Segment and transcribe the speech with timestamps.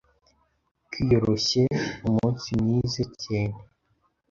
[0.89, 1.63] kwiyoroshye,
[2.07, 3.57] umunsi mwize cyene